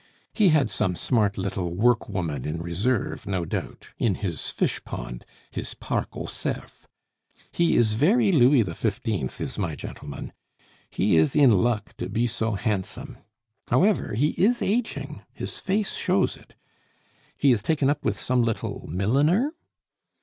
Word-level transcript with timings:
He 0.33 0.49
had 0.49 0.71
some 0.71 0.95
smart 0.95 1.37
little 1.37 1.75
work 1.75 2.09
woman 2.09 2.43
in 2.43 2.59
reserve, 2.59 3.27
no 3.27 3.45
doubt 3.45 3.89
in 3.99 4.15
his 4.15 4.49
fish 4.49 4.83
pond 4.83 5.25
his 5.51 5.75
Parc 5.75 6.17
aux 6.17 6.25
cerfs! 6.25 6.87
He 7.51 7.75
is 7.75 7.93
very 7.93 8.31
Louis 8.31 8.63
XV., 8.63 8.99
is 9.05 9.59
my 9.59 9.75
gentleman. 9.75 10.33
He 10.89 11.17
is 11.17 11.35
in 11.35 11.51
luck 11.53 11.95
to 11.97 12.09
be 12.09 12.25
so 12.25 12.53
handsome! 12.53 13.19
However, 13.67 14.15
he 14.15 14.29
is 14.43 14.63
ageing; 14.63 15.21
his 15.35 15.59
face 15.59 15.93
shows 15.93 16.35
it. 16.35 16.55
He 17.37 17.51
has 17.51 17.61
taken 17.61 17.87
up 17.87 18.03
with 18.03 18.17
some 18.19 18.41
little 18.41 18.87
milliner?" 18.87 19.51